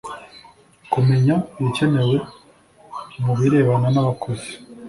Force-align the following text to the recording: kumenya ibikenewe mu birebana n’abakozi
kumenya 0.91 1.35
ibikenewe 1.59 2.17
mu 3.23 3.33
birebana 3.39 3.87
n’abakozi 3.91 4.51